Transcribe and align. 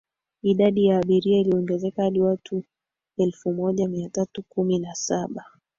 idadi 0.41 0.85
ya 0.85 0.99
abiria 0.99 1.39
iliongezeka 1.39 2.03
hadi 2.03 2.21
watu 2.21 2.63
elfu 3.17 3.53
moja 3.53 3.87
mia 3.87 4.09
tatu 4.09 4.43
kumi 4.49 4.79
na 4.79 4.95
saba 4.95 5.45